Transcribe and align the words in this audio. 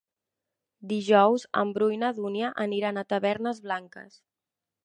Dijous 0.91 1.45
en 1.61 1.75
Bru 1.77 1.91
i 1.97 2.01
na 2.05 2.11
Dúnia 2.21 2.51
aniran 2.67 2.99
a 3.03 3.07
Tavernes 3.15 3.65
Blanques. 3.67 4.21